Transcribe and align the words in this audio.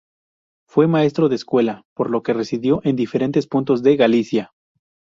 Fue 0.67 0.87
maestro 0.87 1.29
de 1.29 1.35
escuela, 1.35 1.83
por 1.93 2.09
lo 2.09 2.23
que 2.23 2.33
residió 2.33 2.81
en 2.83 2.95
diferentes 2.95 3.45
puntos 3.45 3.83
de 3.83 3.97
Galicia. 3.97 4.51